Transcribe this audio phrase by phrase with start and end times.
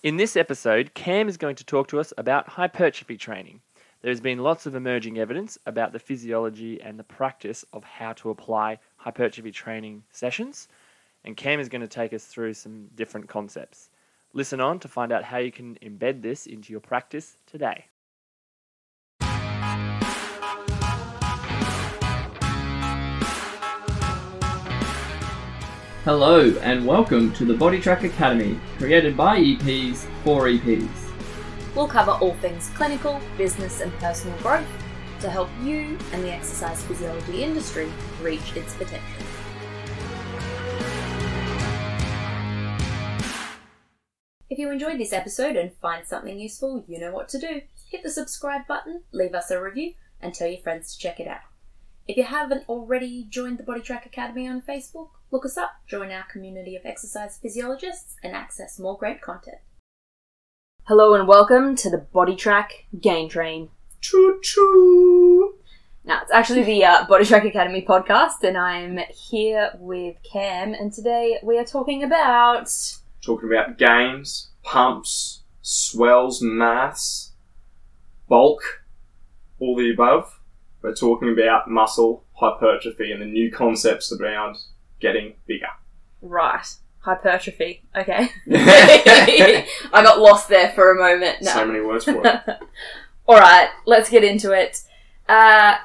[0.00, 3.60] In this episode, Cam is going to talk to us about hypertrophy training.
[4.00, 8.12] There has been lots of emerging evidence about the physiology and the practice of how
[8.12, 10.68] to apply hypertrophy training sessions,
[11.24, 13.90] and Cam is going to take us through some different concepts.
[14.34, 17.86] Listen on to find out how you can embed this into your practice today.
[26.08, 30.88] Hello and welcome to the Body Track Academy, created by EPs for EPs.
[31.76, 34.66] We'll cover all things clinical, business, and personal growth
[35.20, 39.22] to help you and the exercise physiology industry reach its potential.
[44.48, 47.60] If you enjoyed this episode and find something useful, you know what to do.
[47.90, 51.28] Hit the subscribe button, leave us a review, and tell your friends to check it
[51.28, 51.42] out.
[52.06, 56.10] If you haven't already joined the Body Track Academy on Facebook, look us up, join
[56.10, 59.58] our community of exercise physiologists, and access more great content.
[60.84, 63.68] Hello and welcome to the Body Track Gain Train.
[64.00, 65.54] Choo choo.
[66.04, 70.90] Now, it's actually the uh, Body Track Academy podcast, and I'm here with Cam, and
[70.92, 72.72] today we are talking about.
[73.20, 77.32] Talking about gains, pumps, swells, mass,
[78.28, 78.62] bulk,
[79.58, 80.40] all the above.
[80.80, 84.56] We're talking about muscle hypertrophy and the new concepts around
[85.00, 85.68] getting bigger.
[86.20, 86.66] Right.
[87.00, 87.82] Hypertrophy.
[87.96, 88.28] Okay.
[88.52, 91.42] I got lost there for a moment.
[91.42, 91.50] No.
[91.52, 92.40] So many words for it.
[93.28, 94.80] All right, let's get into it.
[95.28, 95.76] Uh,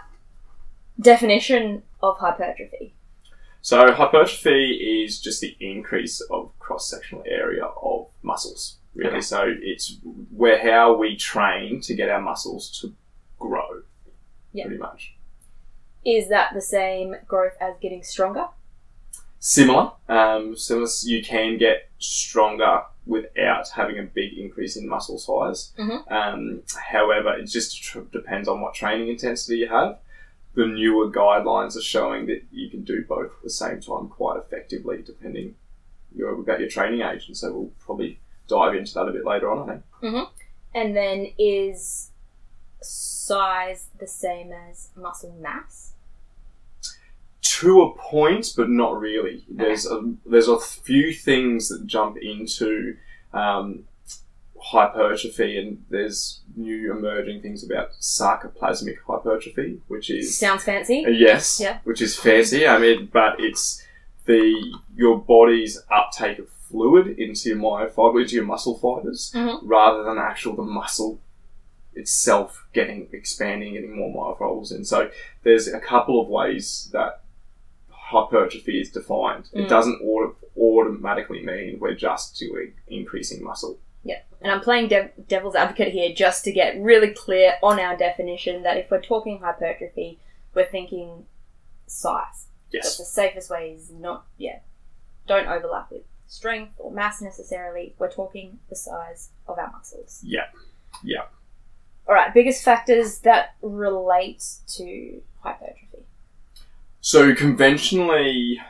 [1.00, 2.96] definition of hypertrophy.
[3.62, 8.78] So hypertrophy is just the increase of cross-sectional area of muscles.
[8.96, 9.22] Really, Okay.
[9.22, 9.98] so it's
[10.36, 12.94] where how we train to get our muscles to
[13.40, 13.82] grow.
[14.54, 14.66] Yeah.
[14.66, 15.16] Pretty much.
[16.06, 18.48] Is that the same growth as getting stronger?
[19.44, 19.92] Similar.
[20.08, 20.88] Um, similar.
[21.04, 25.74] You can get stronger without having a big increase in muscle size.
[25.78, 26.10] Mhm.
[26.10, 30.00] Um, however, it just tr- depends on what training intensity you have.
[30.54, 34.38] The newer guidelines are showing that you can do both at the same time quite
[34.38, 35.56] effectively, depending
[36.16, 37.28] your, about your training age.
[37.28, 39.70] And so we'll probably dive into that a bit later on.
[39.70, 40.30] I think.
[40.74, 42.12] And then is
[42.82, 45.93] size the same as muscle mass?
[47.60, 49.44] To a point, but not really.
[49.50, 52.96] There's a there's a few things that jump into
[53.34, 53.86] um,
[54.60, 61.06] hypertrophy, and there's new emerging things about sarcoplasmic hypertrophy, which is Sounds fancy.
[61.06, 61.80] uh, yes, Yeah.
[61.84, 62.68] which is fancy.
[62.68, 63.84] I mean, but it's
[64.26, 69.60] the your body's uptake of fluid into your myofiber, into your muscle fibers, Mhm.
[69.64, 71.20] rather than actual the muscle
[71.96, 74.84] itself getting expanding, getting more myofibrils in.
[74.86, 75.12] So
[75.44, 77.22] there's a couple of ways that
[78.14, 79.50] hypertrophy is defined.
[79.54, 79.66] Mm.
[79.66, 83.80] It doesn't auto- automatically mean we're just doing increasing muscle.
[84.04, 87.96] Yeah, and I'm playing dev- devil's advocate here just to get really clear on our
[87.98, 90.20] definition that if we're talking hypertrophy,
[90.54, 91.26] we're thinking
[91.88, 92.48] size.
[92.72, 92.98] Yes.
[92.98, 94.60] the safest way is not, yeah,
[95.28, 97.94] don't overlap with strength or mass necessarily.
[98.00, 100.20] We're talking the size of our muscles.
[100.24, 100.48] Yeah.
[101.04, 101.26] Yeah.
[102.08, 104.44] All right, biggest factors that relate
[104.76, 105.93] to hypertrophy.
[107.06, 108.62] So conventionally,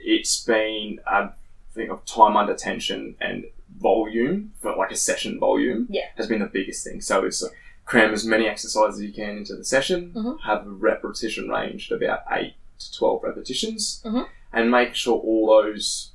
[0.00, 1.32] it's been a
[1.74, 3.44] thing of time under tension and
[3.78, 6.06] volume, but like a session volume, Yeah.
[6.16, 7.02] has been the biggest thing.
[7.02, 7.48] So it's uh,
[7.84, 10.40] cram as many exercises as you can into the session, Mhm.
[10.40, 14.26] have a repetition range of about eight to twelve repetitions, Mhm.
[14.54, 16.12] and make sure all those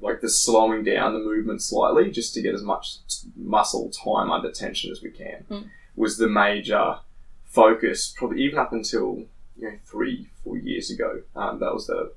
[0.00, 2.96] like the slowing down the movement slightly just to get as much
[3.36, 5.68] muscle time under tension as we can Mm.
[5.96, 7.00] was the major
[7.44, 9.24] focus probably even up until
[9.64, 12.12] you know three four years ago um, that was the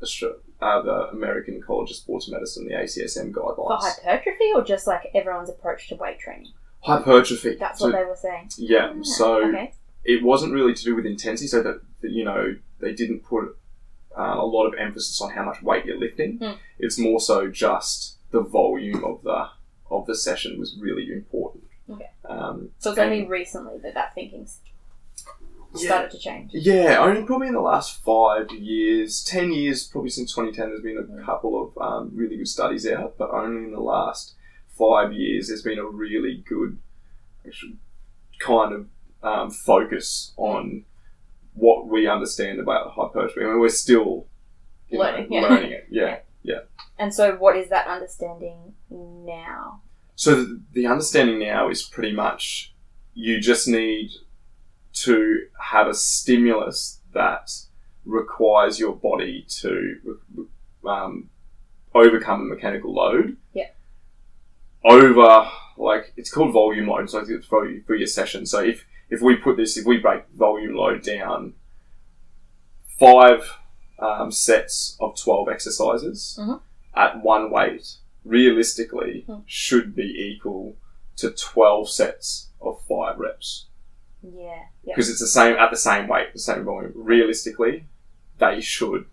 [0.61, 5.09] uh, the American College of Sports Medicine the ACSM For guidelines hypertrophy or just like
[5.13, 6.51] everyone's approach to weight training?
[6.81, 8.49] hypertrophy That's So- what they were saying.
[8.57, 9.73] yeah Ah, so okay.
[10.03, 13.57] it wasn't really to do with intensity, so that, that you know they didn't put
[14.17, 16.37] uh, a lot of emphasis on how much weight you're lifting.
[16.37, 16.53] Hmm.
[16.79, 19.49] It's more so just the volume of the
[19.91, 21.63] of the session was really important.
[21.89, 22.09] Okay.
[22.27, 24.59] Um, So it's only recently that that thinking's
[25.75, 25.87] Yeah.
[25.87, 26.51] started to change.
[26.53, 31.19] Yeah, only probably in the last five years, ten years, probably since 2010, there's been
[31.19, 34.35] a couple of um, really good studies out, but only in the last
[34.69, 36.77] five years, there's been a really good
[37.45, 37.77] actually,
[38.39, 38.87] kind of
[39.23, 40.85] um, focus on
[41.53, 43.41] what we understand about hypertrophy.
[43.41, 44.27] I mean, we're still
[44.89, 45.41] you know, Learning, yeah.
[45.41, 45.87] learning it.
[45.91, 46.59] Yeah, yeah.
[46.99, 49.81] And so, what is that understanding now?
[50.15, 52.73] So the, the understanding now is pretty much
[53.13, 54.11] you just need
[55.03, 57.51] to have a stimulus that
[58.05, 60.19] requires your body to
[60.85, 61.29] um,
[61.93, 63.37] overcome a mechanical load.
[63.53, 63.69] Yeah.
[64.83, 68.45] Over like it's called volume load, so it's for for your session.
[68.45, 71.53] So if if we put this, if we break volume load down,
[72.99, 73.51] five
[73.99, 76.61] um, sets of twelve exercises Mhm.
[76.95, 79.43] at one weight, realistically, Mm.
[79.45, 80.03] should be
[80.33, 80.75] equal
[81.17, 83.65] to twelve sets of five reps
[84.21, 84.63] Yeah.
[84.85, 86.91] Because it's the same at the same weight, the same volume.
[86.95, 87.85] Realistically,
[88.39, 89.05] they should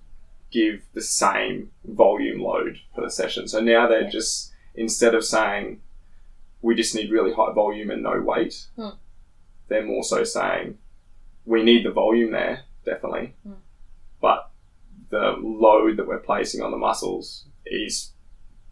[0.50, 3.48] give the same volume load for the session.
[3.48, 4.10] So now they're Yeah.
[4.10, 5.80] just instead of saying
[6.62, 8.90] we just need really high volume and no weight, Hmm.
[9.68, 10.78] they're more so saying
[11.44, 13.54] we need the volume there definitely, Hmm.
[14.20, 14.50] but
[15.10, 18.12] the load that we're placing on the muscles is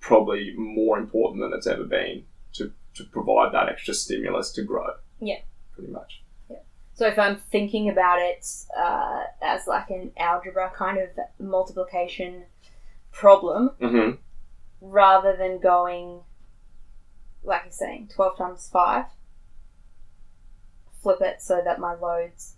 [0.00, 2.24] probably more important than it's ever been
[2.54, 4.94] to, to provide that extra stimulus to grow.
[5.20, 5.40] Yeah.
[5.74, 6.21] Pretty much.
[6.94, 8.46] So if I'm thinking about it
[8.78, 11.08] uh, as like an algebra kind of
[11.38, 12.44] multiplication
[13.10, 14.10] problem, hmm
[14.84, 16.20] rather than going,
[17.44, 19.04] like you're saying, 12 times 5,
[21.02, 22.56] flip it so that my loads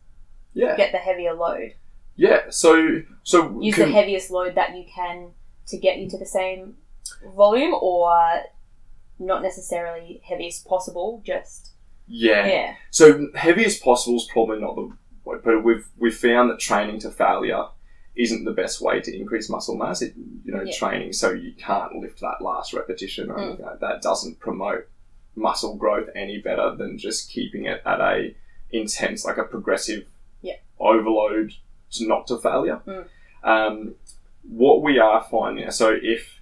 [0.54, 0.74] Yeah.
[0.76, 1.74] get the heavier load.
[2.16, 5.32] Yeah, so so Use con- the heaviest load that you can
[5.66, 6.76] to get you to the same
[7.36, 8.42] volume or
[9.18, 11.72] not necessarily heaviest possible, just,
[12.06, 12.46] yeah.
[12.46, 12.74] yeah.
[12.90, 14.90] So heavy as possible is probably not the
[15.24, 17.64] way, but we've we've found that training to failure
[18.16, 20.00] isn't the best way to increase muscle mass.
[20.02, 20.14] It,
[20.44, 20.72] you know, Yeah.
[20.76, 23.42] training so you can't lift that last repetition or Mm.
[23.48, 24.86] anything like that doesn't promote
[25.36, 28.34] muscle growth any better than just keeping it at a
[28.70, 30.04] intense, like a progressive
[30.42, 30.56] Yeah.
[30.78, 31.52] overload
[31.92, 32.80] to not to failure.
[32.86, 33.06] Mm.
[33.42, 33.94] Um,
[34.48, 36.40] what we are finding, so if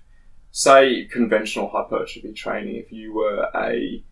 [0.50, 4.02] say conventional hypertrophy training, if you were a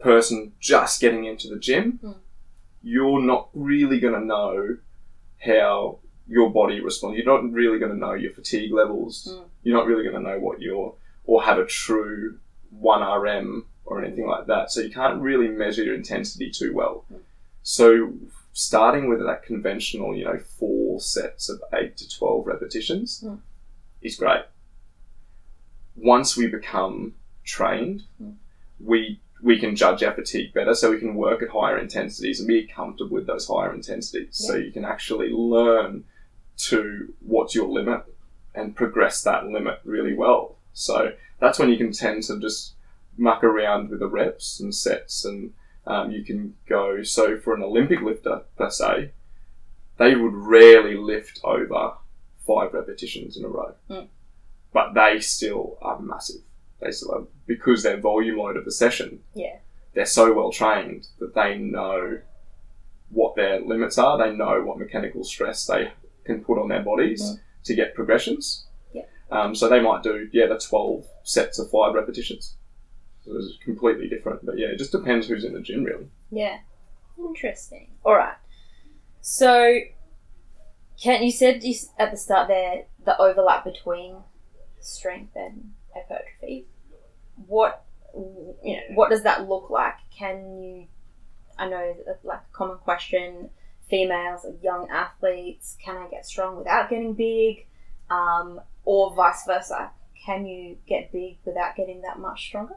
[0.00, 2.16] person just getting into the gym, Mm.
[2.82, 4.76] you're not really going to know
[5.44, 7.16] how your body responds.
[7.18, 9.28] You're not really going to know your fatigue levels.
[9.30, 9.44] Mm.
[9.62, 10.94] You're not really going to know what your
[11.26, 12.38] or have a true
[12.70, 14.70] one RM or anything like that.
[14.70, 17.04] So you can't really measure your intensity too well.
[17.12, 17.18] Mm.
[17.62, 18.12] So
[18.52, 23.38] starting with that conventional, you know, four sets of eight to twelve repetitions Mm.
[24.02, 24.44] is great.
[25.96, 27.14] Once we become
[27.44, 28.34] trained, Mm.
[28.78, 32.46] we we can judge our fatigue better, so we can work at higher intensities and
[32.48, 34.28] be comfortable with those higher intensities.
[34.32, 36.04] So you can actually learn
[36.58, 38.02] to what's your limit
[38.54, 40.56] and progress that limit really well.
[40.72, 42.74] So that's when you can tend to just
[43.16, 45.52] muck around with the reps and sets, and
[45.86, 47.02] um, you can go.
[47.02, 49.10] So for an Olympic lifter per se,
[49.98, 51.94] they would rarely lift over
[52.46, 54.08] five repetitions in a row, Mm.
[54.72, 56.42] but they still are massive.
[56.80, 59.58] They still are because their volume load of the session Yeah.
[59.94, 62.20] they're so well trained that they know
[63.10, 64.16] what their limits are.
[64.18, 65.92] They know what mechanical stress they
[66.24, 67.40] can put on their bodies Mm.
[67.64, 68.66] to get progressions.
[68.92, 69.02] Yeah.
[69.30, 72.56] Um, so they might do yeah the twelve sets of five repetitions.
[73.24, 76.08] So it's completely different, but yeah, it just depends who's in the gym really.
[76.30, 76.58] Yeah.
[77.18, 77.90] Interesting.
[78.04, 78.36] All right.
[79.20, 79.80] So,
[81.02, 84.16] Kent, you said you, at the start there the overlap between
[84.80, 86.66] strength and hypertrophy.
[87.50, 88.94] What you know?
[88.94, 89.94] What does that look like?
[90.16, 90.86] Can you?
[91.58, 93.50] I know like a common question.
[93.88, 97.66] Females, young athletes, can I get strong without getting big,
[98.08, 99.90] um, or vice versa?
[100.24, 102.76] Can you get big without getting that much stronger?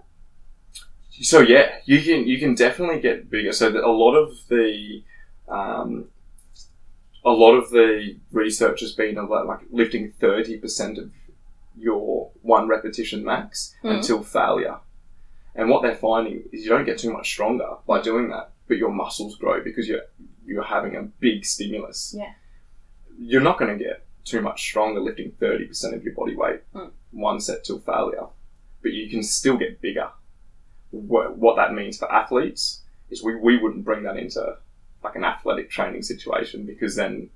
[1.21, 3.53] So yeah, you can you can definitely get bigger.
[3.53, 5.03] So a lot of the
[5.47, 6.07] um,
[7.23, 11.11] a lot of the research has been about like lifting thirty percent of
[11.77, 13.97] your one repetition max Mhm.
[13.97, 14.77] until failure.
[15.55, 18.77] And what they're finding is you don't get too much stronger by doing that, but
[18.77, 20.05] your muscles grow because you're
[20.45, 22.13] you're having a big stimulus.
[22.17, 22.33] Yeah.
[23.17, 26.61] You're not going to get too much stronger lifting thirty percent of your body weight
[26.73, 26.91] Mm.
[27.11, 28.25] one set till failure,
[28.81, 30.09] but you can still get bigger
[30.91, 34.57] what, what that means for athletes is we, we wouldn't bring that into
[35.03, 37.29] like an athletic training situation because then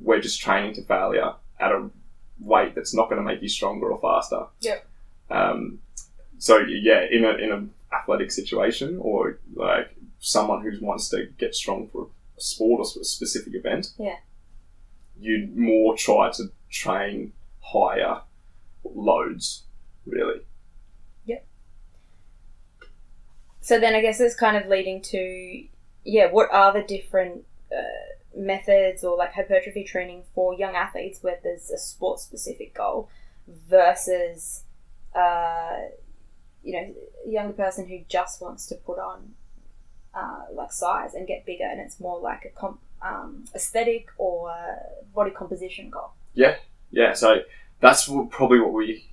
[0.00, 1.90] we're just training to failure at a
[2.40, 4.46] weight that's not going to make you stronger or faster.
[4.60, 4.86] Yep.
[5.30, 5.80] Um,
[6.38, 11.54] so yeah, in a in an athletic situation or like someone who wants to get
[11.54, 14.16] strong for a sport or a specific event, Yeah.
[15.20, 18.20] you'd more try to train higher
[18.84, 19.64] loads,
[20.06, 20.40] really.
[23.60, 25.64] So then I guess it's kind of leading to,
[26.02, 27.82] yeah, what are the different uh,
[28.36, 33.08] methods or like hypertrophy training for young athletes where there's a sport specific goal
[33.68, 34.64] versus,
[35.14, 35.76] uh,
[36.62, 36.94] you know,
[37.26, 39.34] a younger person who just wants to put on
[40.14, 44.52] uh, like size and get bigger and it's more like a comp- um, aesthetic or
[45.14, 46.10] body composition goal.
[46.34, 46.56] Yeah,
[46.90, 47.40] yeah, so
[47.80, 49.04] that's probably what we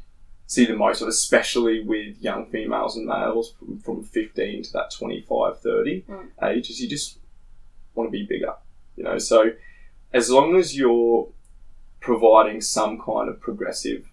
[0.48, 4.92] see the most of, especially with young females and males from, from 15 to that
[4.92, 6.28] 25, 30 Mm.
[6.44, 7.18] age, is you just
[7.96, 8.54] want to be bigger.
[8.96, 9.52] You know, so
[10.14, 11.28] as long as you're
[12.00, 14.08] providing some kind of progressive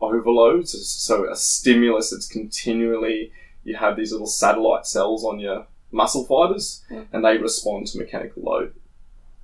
[0.00, 3.32] overload, so, a stimulus that's continually,
[3.64, 7.06] you have these little satellite cells on your muscle fibers Mm.
[7.12, 8.74] and they respond to mechanical load.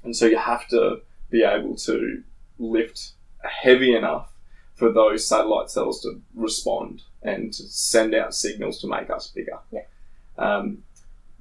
[0.04, 1.00] And so you have to
[1.30, 2.22] be able to
[2.58, 3.12] lift
[3.42, 4.32] heavy enough
[4.74, 9.58] for those satellite cells to respond and to send out signals to make us bigger.
[9.72, 9.80] Yeah.
[10.38, 10.84] Um,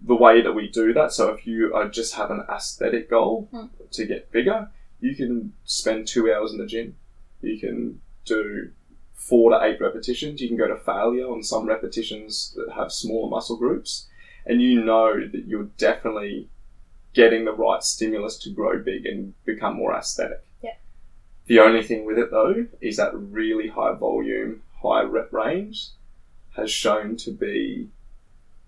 [0.06, 3.50] the way that we do that, so if you uh, just have an aesthetic goal
[3.54, 3.70] Mm.
[3.92, 4.70] to get bigger,
[5.00, 6.96] you can spend two hours in the gym.
[7.42, 8.72] You can do
[9.14, 10.42] four to eight repetitions.
[10.42, 14.08] You can go to failure on some repetitions that have smaller muscle groups.
[14.46, 16.50] And you know that you're definitely
[17.14, 20.44] getting the right stimulus to grow big and become more aesthetic.
[20.62, 20.76] Yeah.
[21.48, 25.88] The only thing with it though is that really high volume, high rep range
[26.56, 27.90] has shown to be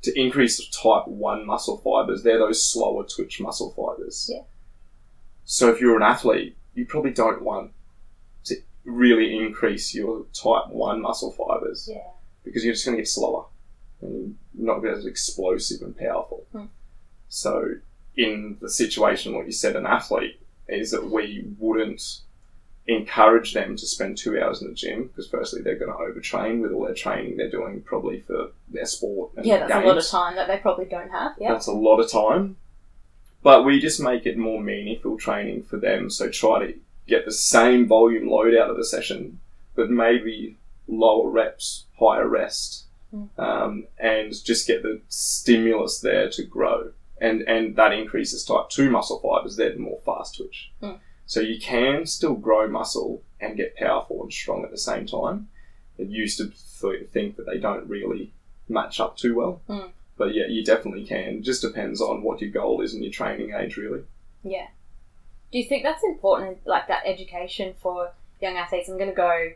[0.07, 2.23] to increase type 1 muscle fibers.
[2.23, 4.29] They're those slower twitch muscle fibers.
[4.33, 4.43] Yeah.
[5.45, 7.71] So if you're an athlete, you probably don't want
[8.45, 12.07] to really increase your type 1 muscle fibers Yeah.
[12.43, 13.45] because you're just going to get slower
[14.01, 16.45] and not be as explosive and powerful.
[16.51, 16.65] Hmm.
[17.29, 17.75] So,
[18.15, 22.21] in the situation what you said, an athlete is that we wouldn't
[22.87, 26.61] encourage them to spend two hours in the gym because, firstly, they're going to overtrain
[26.61, 29.31] with all their training they're doing probably for their sport.
[29.35, 31.33] And Yeah, that's a lot of time that they probably don't have.
[31.39, 31.51] Yeah.
[31.51, 32.55] That's a lot of time.
[33.43, 36.09] But we just make it more meaningful training for them.
[36.09, 36.73] So try to
[37.07, 39.39] get the same volume load out of the session,
[39.75, 43.29] but maybe lower reps, higher rest, Mm.
[43.39, 46.91] um, and just get the stimulus there to grow.
[47.21, 49.55] And, and that increases type 2 muscle fibers.
[49.55, 50.71] They're more fast twitch.
[50.83, 50.99] Mm.
[51.27, 55.49] So you can still grow muscle and get powerful and strong at the same time.
[55.97, 56.47] It used to
[57.11, 58.31] think that they don't really
[58.69, 59.61] match up too well.
[59.69, 59.89] Mm.
[60.17, 61.37] But yeah, you definitely can.
[61.37, 64.01] It Just depends on what your goal is and your training age, really.
[64.43, 64.67] Yeah.
[65.51, 68.89] Do you think that's important, like that education for young athletes?
[68.89, 69.51] I'm going to go,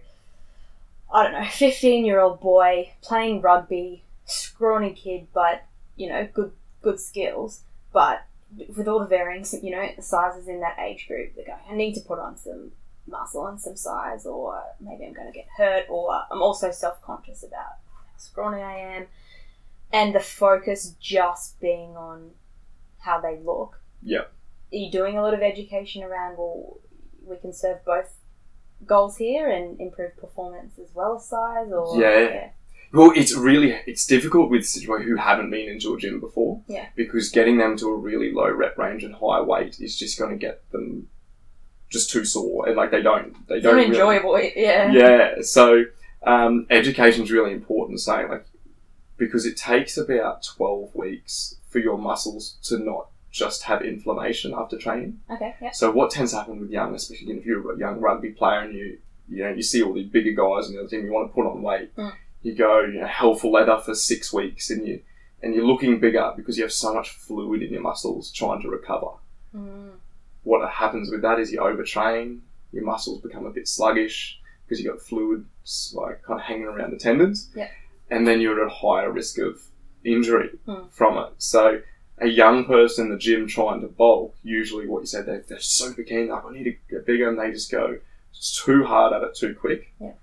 [1.14, 5.64] I don't know, 15 year old boy playing rugby, scrawny kid, but,
[5.96, 6.52] you know, good
[6.82, 7.62] good skills.
[7.94, 8.26] But
[8.76, 11.94] with all the varying, you know, sizes in that age group, they're going, I need
[11.96, 12.72] to put on some
[13.08, 17.02] muscle and some size, or maybe I'm going to get hurt, or I'm also self
[17.02, 19.08] conscious about how scrawny I am.
[19.94, 22.32] And the focus just being on
[23.00, 24.20] how they look Yeah.
[24.20, 24.28] are
[24.72, 26.78] you doing a lot of education around well
[27.26, 28.14] we can serve both
[28.86, 32.52] goals here and improve performance as well as size or Yeah.
[32.94, 36.62] Well, it's really it's difficult with situations who haven't been into a gym before.
[36.68, 36.88] Yeah.
[36.96, 40.32] Because getting them to a really low rep range and high weight is just going
[40.32, 41.08] to get them
[41.90, 45.36] just too sore, and like they don't they don't really- unenjoyable yeah yeah.
[45.42, 45.84] So
[46.24, 48.00] um, education is really important.
[48.00, 48.46] Saying like
[49.18, 54.78] because it takes about twelve weeks for your muscles to not just have inflammation after
[54.78, 55.18] training.
[55.32, 58.32] okay yeah So what tends to happen with young, especially if you're a young rugby
[58.32, 58.98] player and you
[59.30, 61.34] you know you see all these bigger guys in the other team, you want to
[61.34, 61.96] put on weight.
[61.96, 62.12] Mm.
[62.44, 65.02] You go you know hell for leather for six weeks and you
[65.44, 68.70] and you're looking bigger because you have so much fluid in your muscles trying to
[68.70, 69.08] recover.
[69.56, 69.90] mm.
[70.44, 72.40] What happens with that is you overtrain,
[72.72, 75.46] your muscles become a bit sluggish because you've got fluid
[75.94, 77.50] like kind of hanging around the tendons.
[77.56, 77.70] Yeah.
[78.10, 79.62] And then you're at a higher risk of
[80.04, 80.92] injury Mm.
[80.92, 81.34] from it.
[81.38, 81.82] So
[82.18, 85.60] a young person in the gym trying to bulk, usually what you said, they're, they're
[85.60, 87.98] super keen, like, I need to get bigger, and they just go
[88.40, 89.92] too hard at it too quick.
[90.00, 90.14] Yeah.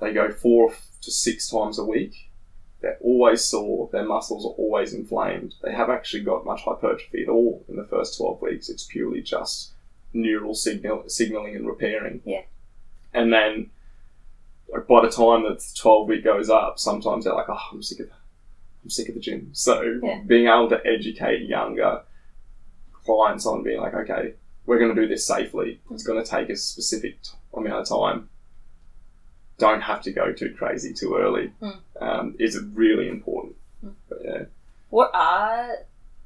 [0.00, 2.30] They go four to six times a week.
[2.80, 5.54] They're always sore, their muscles are always inflamed.
[5.62, 8.68] They haven't actually got much hypertrophy at all in the first 12 weeks.
[8.68, 9.72] It's purely just
[10.12, 12.20] neural signal, signaling and repairing.
[12.24, 12.42] Yeah.
[13.12, 13.70] And then
[14.88, 18.00] by the time that the 12 week goes up, sometimes they're like, oh, I'm sick
[18.00, 18.10] of
[18.84, 19.50] I'm sick of the gym.
[19.54, 20.20] So Yeah.
[20.24, 22.02] being able to educate younger
[23.04, 24.34] clients on being like, okay,
[24.66, 25.80] we're going to do this safely.
[25.90, 28.28] It's going to take a specific t- amount of time.
[29.58, 31.52] Don't have to go too crazy too early.
[31.60, 31.78] Mm.
[32.00, 33.56] Um, is really important.
[33.84, 33.94] Mm.
[34.08, 34.42] But yeah,
[34.90, 35.78] what are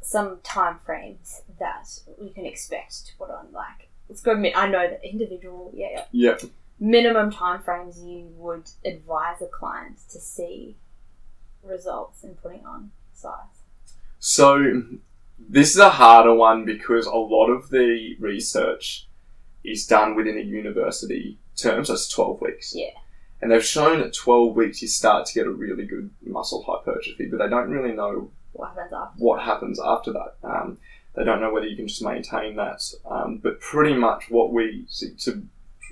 [0.03, 1.89] some time frames that
[2.21, 6.35] we can expect to put on like let's go I know that individual yeah, yeah
[6.41, 6.49] yeah.
[6.81, 10.77] minimum time frames you would advise a client to see
[11.63, 13.63] results in putting on size
[14.19, 14.83] So
[15.39, 19.07] this is a harder one because a lot of the research
[19.65, 22.75] is done within a university term, so it's 12 weeks.
[22.75, 22.91] Yeah.
[23.43, 27.27] And they've shown at 12 weeks you start to get a really good muscle hypertrophy,
[27.27, 30.35] but they don't really know what happens after what happens after that.
[30.45, 30.79] Um,
[31.15, 32.81] they don't know whether you can just maintain that.
[33.05, 35.43] Um, but pretty much what we see to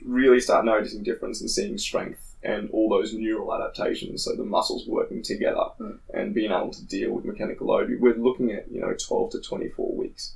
[0.05, 4.87] really start noticing difference and seeing strength and all those neural adaptations, so the muscles
[4.87, 5.99] working together Mm.
[6.15, 9.41] and being able to deal with mechanical load, we're looking at you know 12 to
[9.41, 10.35] 24 weeks.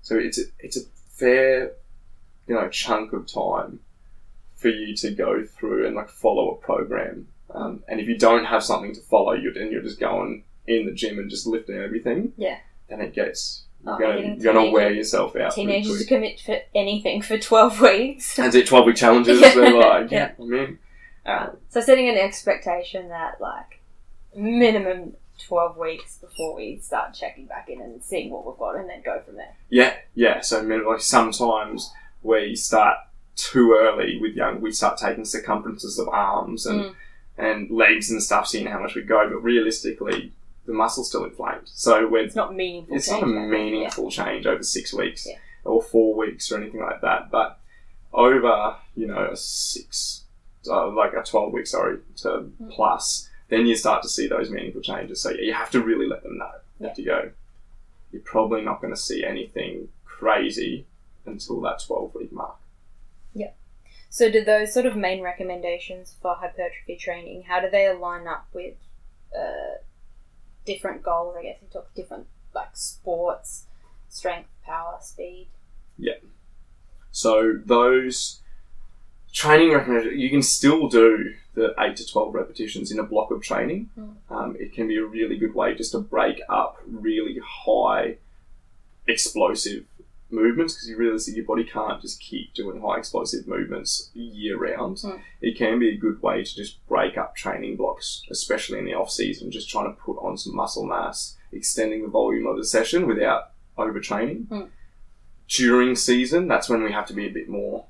[0.00, 1.72] So it's a, it's a fair
[2.46, 3.80] you know chunk of time
[4.62, 7.28] for you to go through and like follow a program.
[7.50, 10.86] Um, and if you don't have something to follow, you're and you're just going in
[10.86, 12.32] the gym and just lifting everything.
[12.36, 12.58] Yeah.
[12.88, 15.52] Then it gets Oh, you're gonna, you're gonna wear yourself out.
[15.54, 16.08] Teenagers quick.
[16.08, 18.38] commit for anything for 12 weeks.
[18.38, 19.40] And it 12 week challenges.
[19.40, 19.54] Yeah.
[19.54, 20.30] They're like, Yeah.
[20.38, 20.78] I mean,
[21.26, 23.80] uh, So setting an expectation that like
[24.36, 25.14] minimum
[25.46, 29.02] 12 weeks before we start checking back in and seeing what we've got and then
[29.04, 29.56] go from there.
[29.68, 30.40] yeah, yeah.
[30.40, 31.92] So I mean, like sometimes
[32.22, 32.96] we start
[33.36, 34.60] too early with young.
[34.60, 36.94] We start taking circumferences of arms and Mm.
[37.38, 39.28] and legs and stuff, seeing how much we go.
[39.28, 40.32] But realistically,
[40.66, 41.62] the muscle's still inflamed.
[41.64, 42.94] So we're It's not meaningful.
[42.96, 43.50] it's not a change back then.
[43.50, 45.38] meaningful change over six weeks Yeah.
[45.64, 47.30] or four weeks or anything like that.
[47.30, 47.58] But
[48.12, 50.24] over, you know, a six,
[50.68, 52.28] uh, like a 12 week, sorry, to
[52.60, 52.70] Mm.
[52.70, 55.20] plus, then you start to see those meaningful changes.
[55.22, 56.52] So yeah, you have to really let them know.
[56.78, 57.30] You have to go,
[58.12, 60.86] you're probably not going to see anything crazy
[61.24, 62.56] until that 12 week mark.
[64.12, 68.46] So, do those sort of main recommendations for hypertrophy training, how do they align up
[68.52, 68.74] with
[69.34, 69.80] uh,
[70.66, 71.34] different goals?
[71.38, 73.64] I guess you talk different like sports,
[74.10, 75.48] strength, power, speed.
[75.96, 76.18] Yeah.
[77.10, 78.42] So those
[79.32, 83.40] training recommendations, you can still do the eight to twelve repetitions in a block of
[83.40, 83.88] training.
[83.98, 84.16] Mm.
[84.28, 88.18] Um, it can be a really good way just to break up really high
[89.08, 89.84] explosive
[90.32, 94.58] movements because you realize that your body can't just keep doing high explosive movements year
[94.58, 94.96] round.
[94.98, 95.20] Mm.
[95.40, 98.94] It can be a good way to just break up training blocks, especially in the
[98.94, 102.64] off season, just trying to put on some muscle mass, extending the volume of the
[102.64, 104.46] session without overtraining.
[104.46, 104.68] Mm.
[105.48, 107.86] During season, that's when we have to be a bit more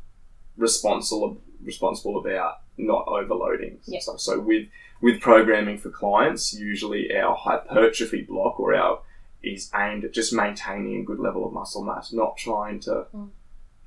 [0.57, 3.79] responsible responsible about not overloading.
[3.85, 4.01] Yeah.
[4.01, 4.69] So, so with
[5.01, 9.01] with programming for clients, usually our hypertrophy block or our
[9.43, 13.31] is aimed at just maintaining a good level of muscle mass, not trying to, Mm.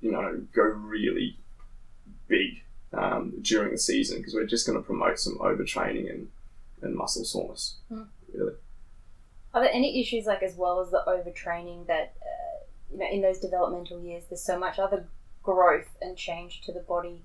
[0.01, 1.37] you know, go really
[2.27, 2.61] big
[2.93, 6.29] um, during the season because we're just going to promote some overtraining and,
[6.81, 7.77] and muscle soreness.
[7.91, 8.07] Mm.
[8.33, 8.53] Really.
[9.53, 13.21] Are there any issues like as well as the overtraining that uh, you know in
[13.21, 14.23] those developmental years?
[14.29, 15.07] There's so much other
[15.43, 17.23] growth and change to the body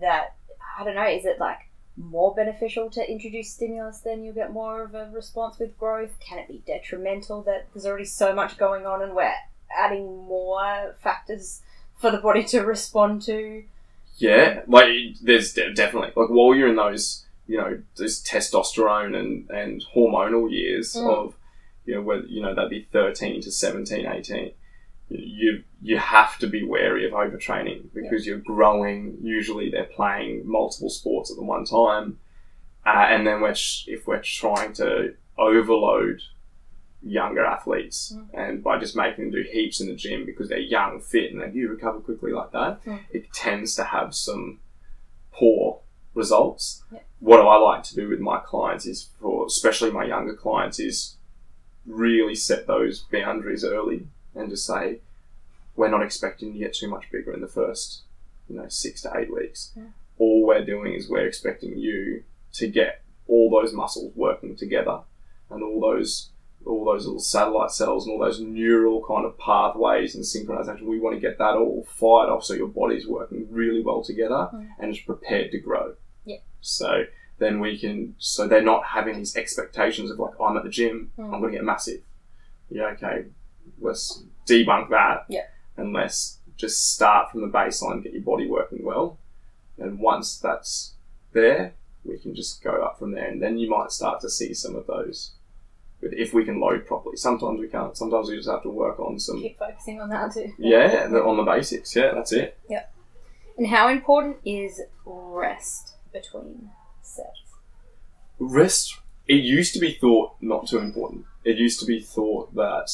[0.00, 0.36] that
[0.78, 1.06] I don't know.
[1.06, 1.67] Is it like
[1.98, 6.18] more beneficial to introduce stimulus then you'll get more of a response with growth?
[6.20, 9.32] Can it be detrimental that there's already so much going on and we're
[9.76, 11.60] adding more factors
[12.00, 13.64] for the body to respond to?
[14.16, 14.88] Yeah, like
[15.22, 20.50] there's de- definitely like while you're in those, you know, those testosterone and and hormonal
[20.50, 21.08] years Mm.
[21.08, 21.34] of,
[21.84, 24.52] you know, whether you know that'd be 13 to 17, 18.
[25.10, 29.18] You you have to be wary of overtraining because you're growing.
[29.22, 32.18] Usually, they're playing multiple sports at the one time,
[32.84, 33.54] uh, and then we're
[33.86, 36.20] if we're trying to overload
[37.00, 38.28] younger athletes Mm.
[38.34, 41.40] and by just making them do heaps in the gym because they're young, fit, and
[41.40, 42.98] they do recover quickly like that, Mm.
[43.12, 44.58] it tends to have some
[45.32, 45.80] poor
[46.14, 46.82] results.
[46.92, 46.98] Yeah.
[47.20, 51.16] What I like to do with my clients is for especially my younger clients is
[51.86, 54.08] really set those boundaries early
[54.38, 55.00] and just say
[55.76, 58.02] we're not expecting to get too much bigger in the first
[58.48, 59.84] you know six to eight weeks Yeah.
[60.18, 62.22] all we're doing is we're expecting you
[62.54, 65.00] to get all those muscles working together
[65.50, 66.30] and all those
[66.66, 70.98] all those little satellite cells and all those neural kind of pathways and synchronization we
[70.98, 74.68] want to get that all fired off so your body's working really well together Mm.
[74.78, 76.38] and is prepared to grow Yeah.
[76.60, 77.04] so
[77.38, 81.12] then we can so they're not having these expectations of like i'm at the gym
[81.18, 81.32] Mm.
[81.32, 82.00] i'm going to get massive
[82.70, 83.26] yeah okay
[83.80, 85.46] let's debunk that Yeah.
[85.76, 89.18] and let's just start from the baseline get your body working well
[89.78, 90.94] and once that's
[91.32, 94.52] there we can just go up from there and then you might start to see
[94.54, 95.32] some of those
[96.00, 98.98] but if we can load properly sometimes we can't sometimes we just have to work
[98.98, 100.52] on some Keep focusing on that too.
[100.58, 102.92] yeah the, on the basics yeah that's it Yep.
[103.58, 106.70] And how important is rest between
[107.02, 107.40] sets?
[108.38, 112.88] rest it used to be thought not too important it used to be thought that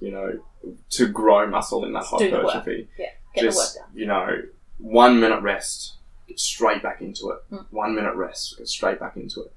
[0.00, 0.38] you know
[0.90, 2.46] to grow muscle in that Just do the work.
[2.52, 3.98] hypertrophy Yeah, get just the work done.
[3.98, 4.42] you know
[4.78, 5.94] one minute rest
[6.26, 7.66] get straight back into it Mm.
[7.70, 9.52] one minute rest get straight back into it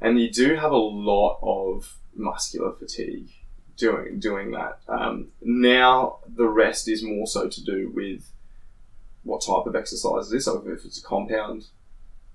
[0.00, 3.30] and you do have a lot of muscular fatigue
[3.76, 8.30] doing doing that um, now the rest is more so to do with
[9.24, 11.66] what type of exercise it is so if it's a compound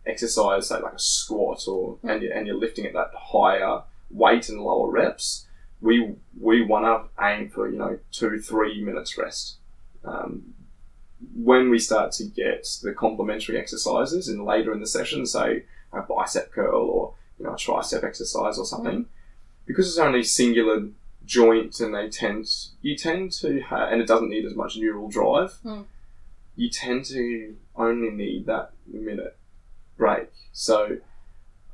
[0.06, 4.48] exercise say like a squat or and, you, and you're lifting at that higher weight
[4.50, 5.46] and lower reps
[5.82, 9.58] we we want to aim for you know two three minutes rest
[10.04, 10.54] um,
[11.36, 16.02] when we start to get the complementary exercises and later in the session, say a
[16.02, 19.06] bicep curl or you know a tricep exercise or something,
[19.66, 20.88] because it's only singular
[21.26, 22.48] joint and they tend
[22.82, 25.58] you tend to have, and it doesn't need as much neural drive.
[25.64, 25.86] Mm.
[26.56, 29.38] You tend to only need that minute
[29.98, 30.30] break.
[30.54, 30.98] So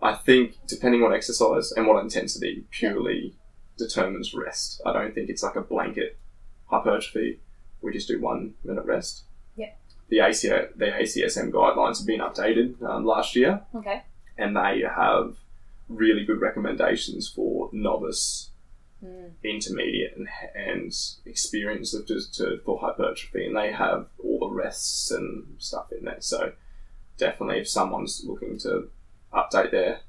[0.02, 3.36] I think depending on exercise and what intensity purely
[3.78, 4.82] determines rest.
[4.86, 6.18] I don't think it's like a blanket
[6.68, 7.40] hypertrophy.
[7.82, 9.24] We just do one minute rest.
[9.56, 9.72] Yeah.
[10.10, 14.04] The ACA, the ACSM guidelines have been updated um, last year, Okay.
[14.38, 15.36] and they have
[15.90, 18.50] really good recommendations for novice,
[19.04, 19.32] Mm.
[19.44, 20.94] intermediate, and, and
[21.26, 26.22] experienced just to, for hypertrophy, and they have all the rests and stuff in there.
[26.22, 26.54] So
[27.18, 28.90] definitely, if someone's looking to
[29.34, 30.00] update their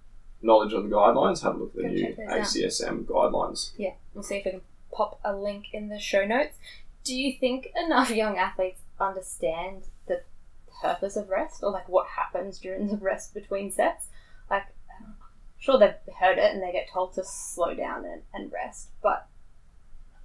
[0.45, 2.17] knowledge on the guidelines, have a look at the Go new.
[2.29, 3.73] ACSM guidelines.
[3.77, 4.61] Yeah, we'll see if we can
[4.93, 6.57] pop a link in the show notes.
[7.03, 10.23] Do you think enough young athletes understand the
[10.81, 14.07] purpose of rest or like what happens during the rest between sets?
[14.51, 14.65] Like,
[15.01, 15.15] I'm
[15.59, 19.29] sure they've heard it and they get told to slow down and, and rest, but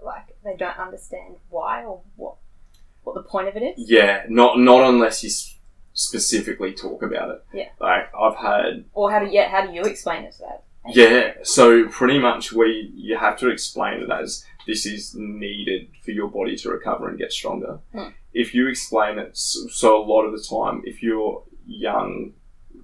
[0.02, 2.36] like they don't understand why or what
[3.04, 3.90] what the point of it is.
[3.90, 5.30] Yeah, not not unless you
[6.00, 7.46] specifically talk about it.
[7.54, 7.70] Yeah.
[7.80, 10.64] Like I've had Or how do yeah, how do you explain it to that?
[10.92, 16.12] Yeah, so pretty much we you have to explain it as this is needed for
[16.12, 17.80] your body to recover and get stronger.
[17.92, 18.10] Hmm.
[18.34, 22.34] If you explain it, so, so a lot of the time, if you're young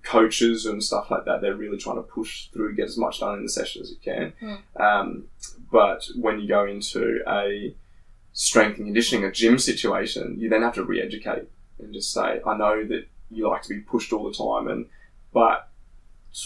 [0.03, 3.37] coaches and stuff like that, they're really trying to push through, get as much done
[3.37, 4.33] in the session as you can.
[4.39, 4.81] Hmm.
[4.81, 5.23] Um,
[5.71, 7.73] but when you go into a
[8.33, 11.47] strength and conditioning, a gym situation, you then have to re-educate
[11.79, 14.85] and just say, I know that you like to be pushed all the time, and
[15.33, 15.69] but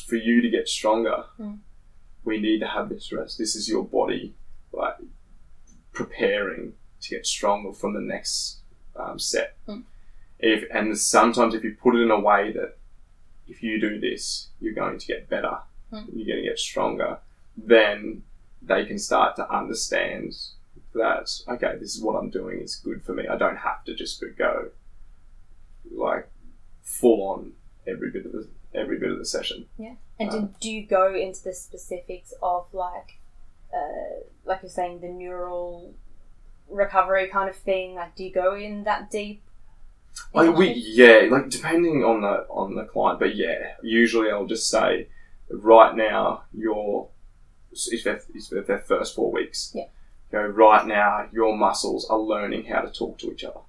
[0.07, 1.55] for you to get stronger, Hmm.
[2.23, 3.37] we need to have this rest.
[3.37, 4.35] This is your body
[4.71, 4.95] like
[5.93, 8.57] preparing to get stronger from the next
[8.95, 9.55] um, set.
[9.65, 9.81] Hmm.
[10.39, 12.77] If and sometimes if you put it in a way that
[13.47, 15.57] if you do this, you're going to get better,
[15.89, 16.05] Hmm.
[16.13, 17.17] you're going to get stronger,
[17.57, 18.23] then
[18.61, 20.35] they can start to understand
[20.93, 22.59] that okay, this is what I'm doing.
[22.59, 23.27] It's good for me.
[23.27, 24.69] I don't have to just go
[25.91, 26.29] like
[26.81, 27.53] full on
[27.87, 29.65] every bit of the every bit of the session.
[29.77, 29.95] Yeah.
[30.19, 33.19] And Um, do, do you go into the specifics of like,
[33.73, 35.93] uh, like you're saying, the neural
[36.69, 37.95] recovery kind of thing?
[37.95, 39.41] Like, do you go in that deep?
[40.33, 44.69] Like we, yeah, like depending on the on the client, but yeah, usually I'll just
[44.69, 45.07] say,
[45.49, 47.09] right now your
[47.71, 49.85] if they're, if they're their first four weeks, Yeah.
[50.31, 53.59] go right now your muscles are learning how to talk to each other,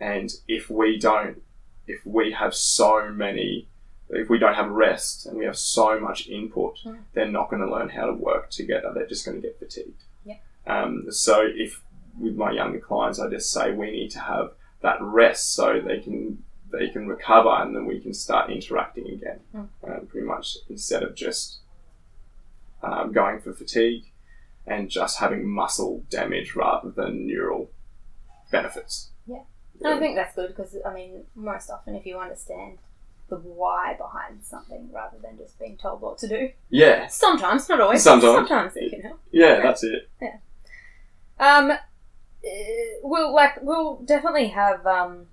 [0.00, 1.42] And if we don't,
[1.86, 3.68] if we have so many,
[4.10, 6.98] if we don't have rest and we have so much input, Mm.
[7.14, 8.92] they're not going to learn how to work together.
[8.94, 10.04] They're just going to get fatigued.
[10.24, 10.36] Yeah.
[10.66, 11.82] Um, so if
[12.18, 15.98] with my younger clients, I just say we need to have that rest so they
[16.00, 19.40] can they can recover and then we can start interacting again.
[19.54, 19.68] Mm.
[19.86, 21.58] Um, pretty much instead of just
[22.82, 24.10] um, going for fatigue
[24.66, 27.70] and just having muscle damage rather than neural
[28.50, 29.10] benefits.
[29.84, 32.78] I think that's good because I mean, most often if you understand
[33.28, 37.80] the why behind something rather than just being told what to do, Yeah, sometimes not
[37.80, 38.48] always, Sometimes.
[38.48, 39.20] sometimes it can help.
[39.30, 40.08] yeah, that's it.
[40.20, 40.36] Yeah.
[41.40, 41.78] Um, uh,
[43.02, 45.26] we'll like we'll definitely have um,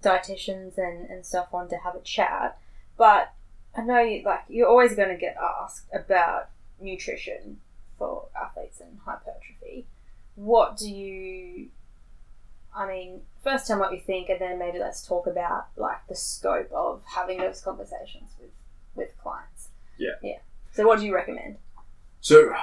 [0.00, 2.58] dietitians and, and stuff on to have a chat,
[2.96, 3.32] but
[3.76, 6.48] I know you, like you're always going to get asked about
[6.80, 7.58] nutrition
[7.98, 9.86] for athletes and hypertrophy.
[10.36, 11.68] What do you?
[12.74, 16.06] I mean, first tell me what you think, and then maybe let's talk about like
[16.08, 18.50] the scope of having those conversations with
[18.94, 19.68] with clients.
[19.98, 20.10] Yeah.
[20.22, 20.38] Yeah.
[20.72, 21.56] So, what do you recommend?
[22.20, 22.54] So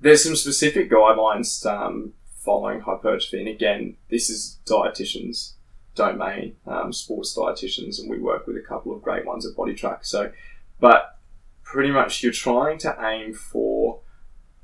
[0.00, 5.52] there's some specific guidelines um, following hypertrophy, and again, this is dietitians'
[5.94, 10.04] domain, um, sports dietitians, and we work with a couple of great ones at BodyTrack.
[10.04, 10.32] So,
[10.80, 11.18] but
[11.62, 14.00] pretty much you're trying to aim for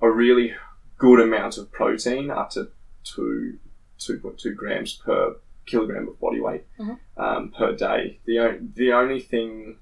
[0.00, 0.54] a really
[0.98, 2.68] good amount of protein, up to
[3.04, 3.58] two
[3.98, 6.98] two point two grams per kilogram of body weight Mhm.
[7.16, 8.18] um, per day.
[8.24, 9.76] The o- the only thing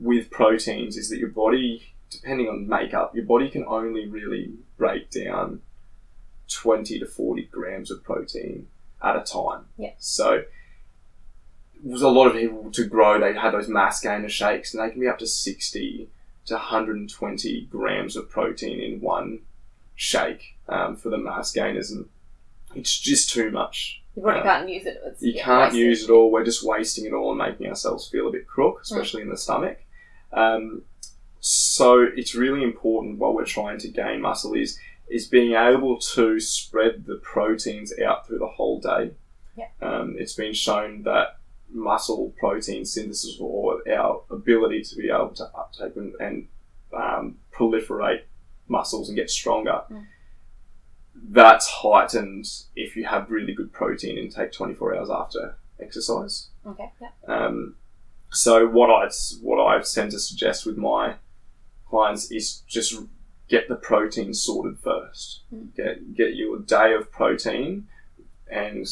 [0.00, 5.10] with proteins is that your body depending on makeup, your body can only really break
[5.10, 5.62] down
[6.48, 8.68] 20 to 40 grams of protein
[9.02, 9.64] at a time.
[9.78, 9.94] Yeah.
[9.98, 10.44] So,
[11.82, 14.90] was a lot of people to grow, they had those mass gainer shakes, and they
[14.90, 16.10] can be up to 60
[16.44, 19.40] to 120 grams of protein in one
[19.94, 22.08] shake um, for the mass gainers, and
[22.74, 24.01] it's just too much.
[24.14, 25.00] You probably can't use it.
[25.06, 26.30] It's, You yeah, can't use it all.
[26.30, 29.36] We're just wasting it all and making ourselves feel a bit crook, especially in the
[29.36, 29.78] stomach.
[30.32, 30.82] Um,
[31.40, 36.40] so it's really important while we're trying to gain muscle is is being able to
[36.40, 39.10] spread the proteins out through the whole day.
[39.56, 39.66] Yeah.
[39.82, 41.38] Um, it's been shown that
[41.70, 46.48] muscle protein synthesis or our ability to be able to uptake and, and
[46.94, 48.22] um, proliferate
[48.68, 49.82] muscles and get stronger.
[49.90, 50.06] Mm.
[51.14, 52.46] That's heightened
[52.76, 56.48] if you have really good protein intake 24 hours after exercise.
[56.66, 56.90] Okay.
[57.00, 57.08] Yeah.
[57.26, 57.76] Um,
[58.30, 59.10] so what I
[59.42, 61.16] what I tend to suggest with my
[61.88, 62.94] clients is just
[63.48, 65.40] get the protein sorted first.
[65.54, 65.74] Mm.
[65.76, 67.88] Get get you a day of protein,
[68.50, 68.86] and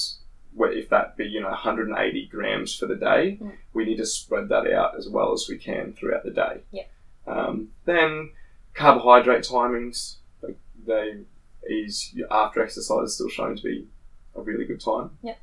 [0.59, 3.53] if that be you know 180 grams for the day, Mm.
[3.73, 6.61] we need to spread that out as well as we can throughout the day.
[6.71, 6.85] Yeah.
[7.27, 8.33] Um, then
[8.75, 11.21] carbohydrate timings, like they
[11.69, 13.87] is after exercise is still shown to be
[14.35, 15.11] a really good time.
[15.23, 15.35] Yeah.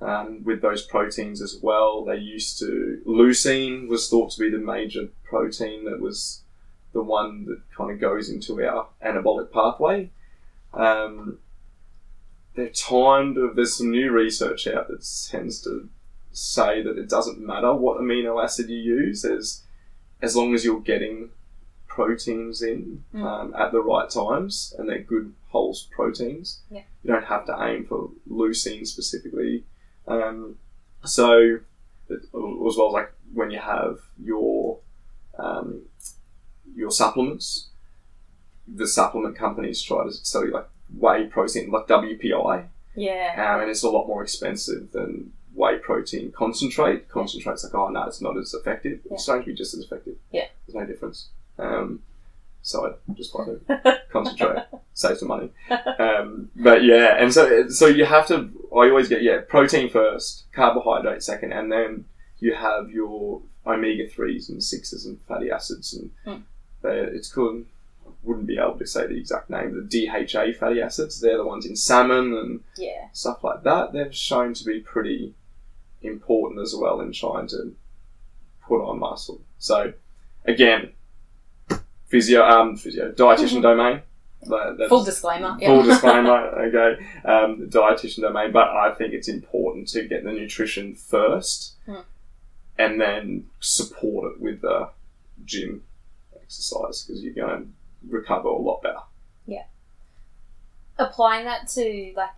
[0.00, 4.58] Um, with those proteins as well, they used to leucine was thought to be the
[4.58, 6.42] major protein that was
[6.92, 10.10] the one that kind of goes into our anabolic pathway.
[10.74, 11.38] Um,
[12.54, 15.88] they're timed of there's some new research out that tends to
[16.32, 19.62] say that it doesn't matter what amino acid you use as
[20.20, 21.30] as long as you're getting
[21.86, 23.22] proteins in Mm.
[23.24, 26.60] um, at the right times and they're good whole proteins.
[26.70, 26.82] Yeah.
[27.02, 29.64] You don't have to aim for leucine specifically.
[30.08, 30.56] Um,
[31.04, 31.58] so
[32.10, 34.80] as well as like when you have your
[35.38, 35.82] um,
[36.74, 37.68] your supplements,
[38.66, 43.54] the supplement companies try to sell you like whey protein, like WPI, Yeah.
[43.54, 47.08] um, and it's a lot more expensive than whey protein concentrate.
[47.08, 49.00] Concentrate's like, oh no, it's not as effective.
[49.04, 49.14] Yeah.
[49.14, 50.16] It's going to be just as effective.
[50.30, 50.46] Yeah.
[50.66, 51.28] There's no difference.
[51.58, 52.00] Um,
[52.62, 55.50] so I just buy the concentrate, save some money.
[55.98, 58.50] Um, but yeah, and so so you have to.
[58.72, 62.04] I always get yeah, protein first, carbohydrate second, and then
[62.38, 66.42] you have your omega threes and sixes and fatty acids, and Mm.
[66.82, 67.64] they're- it's called.
[68.04, 69.74] I wouldn't be able to say the exact name.
[69.74, 71.20] The DHA fatty acids.
[71.20, 73.08] They're the ones in salmon and yeah.
[73.12, 75.34] stuff like that, they've shown to be pretty
[76.02, 77.74] important as well in trying to
[78.66, 79.40] put on muscle.
[79.58, 79.92] So,
[80.44, 80.92] again,
[82.12, 84.02] physio, um, physio, dietitian domain.
[84.42, 85.56] That's- Full disclaimer.
[85.60, 85.68] Yeah.
[85.68, 87.04] Full disclaimer, okay.
[87.24, 92.00] Um, dietitian domain, but I think it's important to get the nutrition first, Hmm.
[92.78, 94.90] and then support it with the
[95.44, 95.84] gym
[96.42, 97.68] exercise because you're going to
[98.16, 99.00] recover a lot better.
[99.46, 99.64] Yeah.
[100.98, 102.30] Applying that to like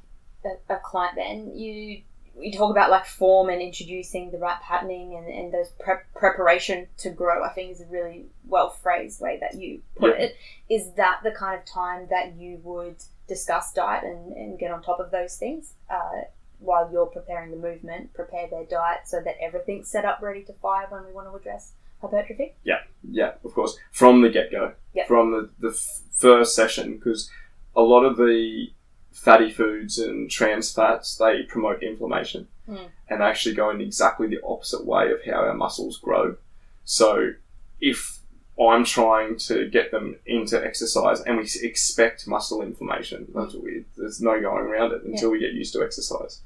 [0.44, 2.02] a, a client then you
[2.38, 6.86] you talk about like form and introducing the right patterning and, and those prep, preparation
[6.98, 10.24] to grow i think is a really well phrased way that you put Yeah.
[10.26, 10.36] it
[10.68, 12.96] is that the kind of time that you would
[13.28, 16.22] discuss diet and, and get on top of those things uh,
[16.58, 20.52] while you're preparing the movement prepare their diet so that everything's set up ready to
[20.54, 24.72] fire when we want to address hypertrophy Yeah, Yeah, of course, from the get go,
[24.92, 25.06] Yeah.
[25.06, 27.30] from the, the f- first session, because
[27.76, 28.68] a lot of the
[29.14, 32.88] fatty foods and trans fats they promote inflammation Mm.
[33.10, 36.36] and actually go in exactly the opposite way of how our muscles grow.
[36.84, 37.34] So,
[37.78, 38.20] if
[38.58, 43.84] I'm trying to get them into exercise and we expect muscle inflammation, that's weird.
[43.98, 46.40] There's no going around it until we get used to exercise.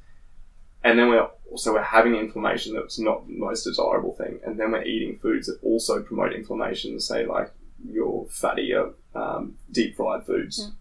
[0.83, 4.41] And then we're also we're having inflammation that's not the most desirable thing.
[4.45, 7.53] And then we're eating foods that also promote inflammation, say like
[7.89, 10.73] your fattier, um, deep fried foods.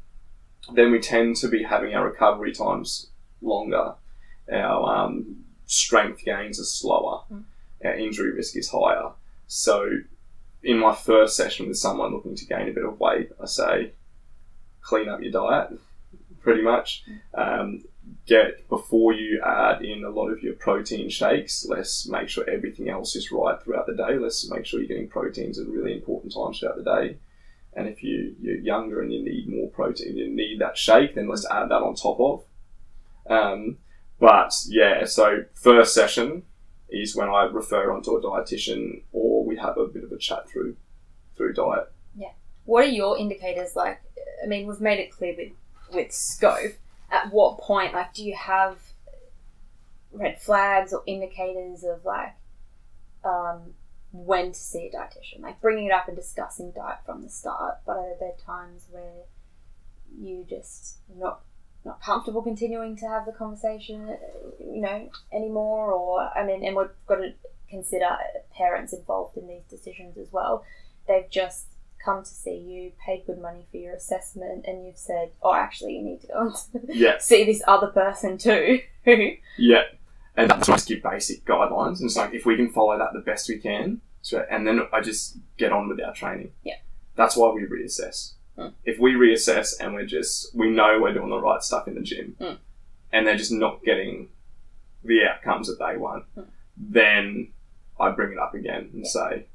[0.73, 3.08] Then we tend to be having our recovery times
[3.41, 3.93] longer.
[4.51, 7.21] Our um, strength gains are slower.
[7.32, 7.43] Mm.
[7.86, 9.12] Our injury risk is higher.
[9.47, 9.99] So,
[10.63, 13.91] in my first session with someone looking to gain a bit of weight, I say,
[14.82, 15.80] clean up your diet,
[16.41, 17.03] pretty much.
[17.34, 17.84] Um,
[18.25, 21.65] get before you add in a lot of your protein shakes.
[21.67, 24.17] Let's make sure everything else is right throughout the day.
[24.17, 27.17] Let's make sure you're getting proteins at really important times throughout the day.
[27.78, 31.30] And if you, you're younger and you need more protein, you need that shake, then
[31.30, 32.44] let's add that on top of.
[33.30, 33.78] Um,
[34.20, 36.44] but yeah, so first session
[36.90, 40.50] is when I refer onto a dietitian or we have a bit of a chat
[40.50, 40.76] through
[41.36, 41.92] through diet.
[42.18, 42.32] Yeah.
[42.66, 44.02] What are your indicators like
[44.44, 45.52] i mean we've made it clear with
[45.94, 46.74] with scope
[47.12, 48.78] at what point like do you have
[50.12, 52.34] red flags or indicators of like
[53.24, 53.74] um,
[54.25, 57.77] when to see a dietitian like bringing it up and discussing diet from the start
[57.86, 59.23] but are there are times where
[60.17, 61.41] you just not
[61.86, 64.17] not comfortable continuing to have the conversation
[64.60, 67.34] you know anymore or i mean and we've got to
[67.69, 68.10] consider
[68.56, 70.63] parents involved in these decisions as well
[71.08, 71.67] they've just
[72.03, 75.97] come to see you, paid good money for your assessment, and you've said, "Oh, actually,
[75.97, 78.80] you need to go and Yeah, see this other person too."
[79.58, 79.84] Yeah.
[80.36, 81.99] And that's just give basic guidelines.
[81.99, 84.82] And it's like if we can follow that the best we can, so, and then
[84.92, 86.52] I just get on with our training.
[86.63, 86.76] Yeah.
[87.16, 88.34] That's why we reassess.
[88.58, 88.70] Hmm.
[88.84, 92.02] If we reassess and we're just we know we're doing the right stuff in the
[92.02, 92.56] gym, Hmm.
[93.13, 94.30] and they're just not getting
[95.04, 96.42] the outcomes that they want, Hmm.
[96.76, 97.54] then
[98.00, 99.10] I bring it up again and Yeah.
[99.10, 99.46] say,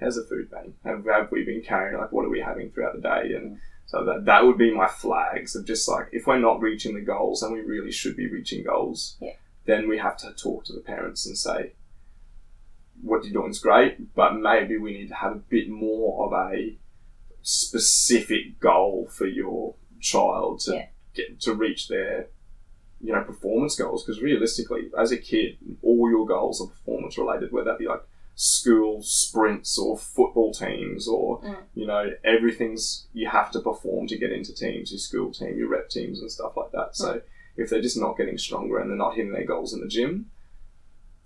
[0.00, 0.74] how's the food been?
[0.84, 3.34] Have, have we been carrying like what are we having throughout the day?
[3.34, 6.94] And so that that would be my flags of just like if we're not reaching
[6.94, 9.34] the goals and we really should be reaching goals, Yeah.
[9.66, 11.72] then we have to talk to the parents and say,
[13.02, 16.32] what you're doing is great, but maybe we need to have a bit more of
[16.52, 16.76] a
[17.42, 20.86] specific goal for your child to Yeah.
[21.14, 22.28] get to reach their
[23.00, 27.52] you know performance goals because realistically as a kid all your goals are performance related
[27.52, 28.00] whether that be like
[28.34, 31.56] school sprints or football teams or Mm.
[31.74, 35.68] you know everything's you have to perform to get into teams your school team your
[35.68, 37.20] rep teams and stuff like that so
[37.56, 40.30] if they're just not getting stronger and they're not hitting their goals in the gym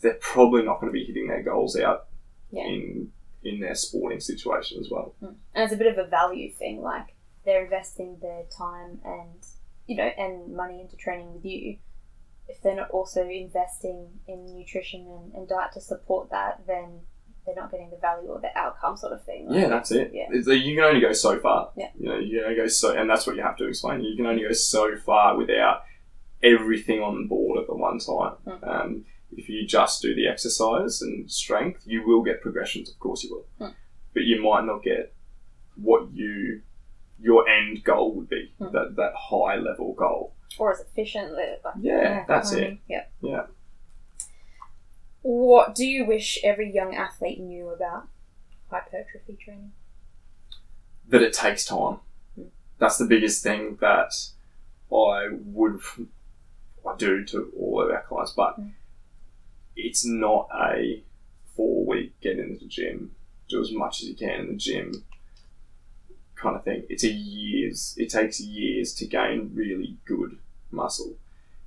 [0.00, 2.06] they're probably not going to be hitting their goals out
[2.50, 2.64] Yeah.
[2.66, 6.82] in in their sporting situation as well And it's a bit of a value thing,
[6.82, 9.38] like they're investing their time and
[9.86, 11.78] you know and money into training with you.
[12.48, 17.00] If they're not also investing in nutrition and, and diet to support that, then
[17.44, 19.46] they're not getting the value or the outcome sort of thing.
[19.50, 20.10] Yeah, that's it.
[20.12, 20.28] Yeah.
[20.32, 21.70] You can only go so far.
[21.76, 21.90] Yeah.
[21.98, 24.02] You know, you can only go so, and that's what you have to explain.
[24.02, 25.82] You can only go so far without
[26.42, 28.34] everything on board at the one time.
[28.46, 28.68] Mm.
[28.68, 32.90] Um, if you just do the exercise and strength, you will get progressions.
[32.90, 33.66] Of course, you will.
[33.68, 33.74] Mm.
[34.14, 35.14] But you might not get
[35.76, 36.62] what you
[37.18, 38.52] your end goal would be.
[38.60, 38.72] Mm.
[38.72, 40.34] That that high level goal.
[40.58, 41.44] Or as efficiently.
[41.64, 42.78] Like, Yeah, that's I it.
[42.88, 43.04] Yeah.
[43.20, 43.46] Yeah.
[45.22, 48.08] What do you wish every young athlete knew about
[48.70, 49.72] hypertrophy training?
[51.08, 51.98] that it takes time.
[52.38, 52.48] Mm.
[52.78, 54.12] That's the biggest thing that
[54.92, 55.80] I would
[56.88, 58.72] I do to all of our clients, but Mm.
[59.76, 61.02] It's not a
[61.54, 63.12] four week get into the gym,
[63.48, 65.04] do as much as you can in the gym
[66.34, 66.84] kind of thing.
[66.88, 67.94] It's a years.
[67.96, 70.38] It takes years to gain really good
[70.70, 71.14] muscle.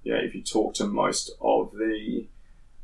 [0.03, 2.27] You know, if you talk to most of the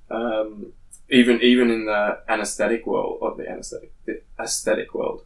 [0.09, 0.73] um,
[1.09, 5.23] even even in the anesthetic world of the anesthetic the aesthetic world,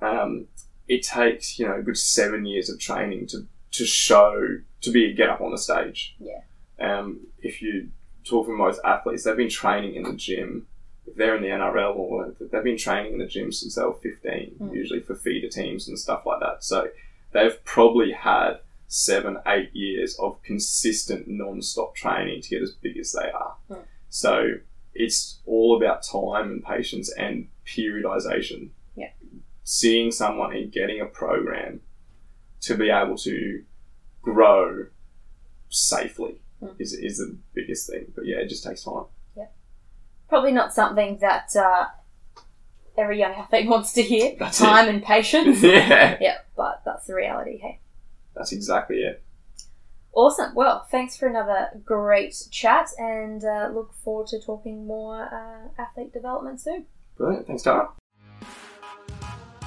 [0.00, 0.46] um,
[0.88, 5.06] it takes you know a good seven years of training to to show to be
[5.06, 6.16] a get up on the stage.
[6.18, 6.40] Yeah.
[6.80, 7.90] Um, if you
[8.28, 10.66] talk to most athletes, they've been training in the gym.
[11.06, 13.94] If they're in the NRL or they've been training in the gym since they were
[13.94, 14.74] fifteen, Mm.
[14.74, 16.62] usually for feeder teams and stuff like that.
[16.62, 16.88] So
[17.32, 23.12] they've probably had seven, eight years of consistent non-stop training to get as big as
[23.12, 23.56] they are.
[23.70, 23.84] Mm.
[24.10, 24.54] So
[24.94, 28.70] it's all about time and patience and periodization.
[28.96, 29.10] Yeah.
[29.64, 31.80] Seeing someone and getting a program
[32.62, 33.62] to be able to
[34.22, 34.86] grow
[35.68, 36.74] safely Mm.
[36.78, 38.12] is, is the biggest thing.
[38.14, 39.04] But yeah, it just takes time.
[40.28, 41.86] Probably not something that uh,
[42.98, 44.36] every young athlete wants to hear.
[44.38, 45.62] That's Time and patience.
[45.62, 47.58] yeah, yeah, but that's the reality.
[47.58, 47.80] Hey.
[48.34, 49.22] that's exactly it.
[50.12, 50.54] Awesome.
[50.54, 56.12] Well, thanks for another great chat and uh, look forward to talking more uh, athlete
[56.12, 56.86] development soon.
[57.16, 57.46] Brilliant.
[57.46, 57.88] Thanks, Tara.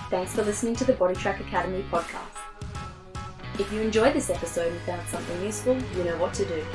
[0.09, 2.40] Thanks for listening to the Body Track Academy podcast.
[3.59, 6.65] If you enjoyed this episode and found something useful, you know what to do.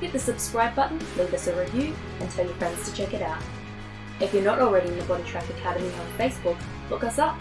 [0.00, 3.22] Hit the subscribe button, leave us a review, and tell your friends to check it
[3.22, 3.42] out.
[4.20, 6.56] If you're not already in the Body Track Academy on Facebook,
[6.90, 7.40] look us up.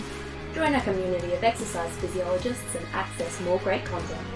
[0.54, 4.28] Join our community of exercise physiologists and access more great content.